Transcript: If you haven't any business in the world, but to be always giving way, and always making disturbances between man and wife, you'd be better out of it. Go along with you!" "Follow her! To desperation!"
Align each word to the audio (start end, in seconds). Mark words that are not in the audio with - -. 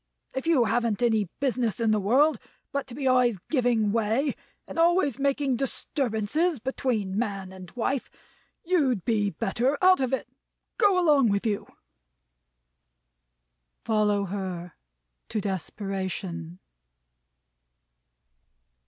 If 0.33 0.47
you 0.47 0.63
haven't 0.65 1.03
any 1.03 1.25
business 1.39 1.79
in 1.79 1.91
the 1.91 1.99
world, 1.99 2.39
but 2.71 2.87
to 2.87 2.95
be 2.95 3.05
always 3.05 3.37
giving 3.51 3.91
way, 3.91 4.33
and 4.67 4.79
always 4.79 5.19
making 5.19 5.57
disturbances 5.57 6.57
between 6.57 7.19
man 7.19 7.51
and 7.51 7.69
wife, 7.75 8.09
you'd 8.63 9.05
be 9.05 9.29
better 9.29 9.77
out 9.79 9.99
of 9.99 10.11
it. 10.11 10.27
Go 10.79 10.97
along 10.97 11.29
with 11.29 11.45
you!" 11.45 11.67
"Follow 13.83 14.25
her! 14.25 14.73
To 15.29 15.39
desperation!" 15.39 16.57